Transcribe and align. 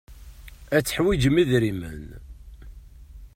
Ad 0.75 0.83
teḥwijem 0.83 1.35
idrimen. 1.41 2.03